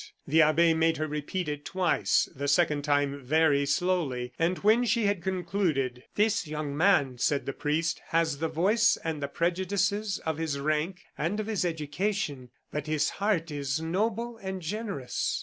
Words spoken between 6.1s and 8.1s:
"This young man," said the priest,